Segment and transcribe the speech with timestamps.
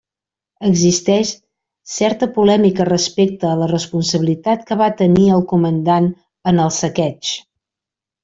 [0.67, 1.33] Existeix
[1.95, 6.09] certa polèmica respecte a la responsabilitat que va tenir el comandant
[6.53, 7.33] en el saqueig.